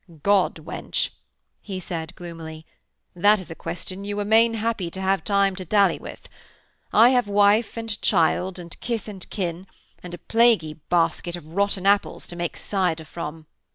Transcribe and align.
'God, 0.23 0.55
wench!' 0.55 1.09
he 1.61 1.79
said 1.79 2.15
gloomily, 2.15 2.65
'that 3.15 3.39
is 3.39 3.51
a 3.51 3.55
question 3.55 4.03
you 4.03 4.19
are 4.19 4.25
main 4.25 4.55
happy 4.55 4.89
to 4.89 4.99
have 4.99 5.23
time 5.23 5.55
to 5.57 5.63
dally 5.63 5.99
with. 5.99 6.27
I 6.91 7.09
have 7.09 7.27
wife 7.27 7.77
and 7.77 8.01
child, 8.01 8.57
and 8.57 8.75
kith 8.79 9.07
and 9.07 9.29
kin, 9.29 9.67
and 10.01 10.15
a 10.15 10.17
plaguey 10.17 10.73
basket 10.89 11.35
of 11.35 11.53
rotten 11.53 11.85
apples 11.85 12.25
to 12.29 12.35
make 12.35 12.57
cider 12.57 13.05
from.' 13.05 13.45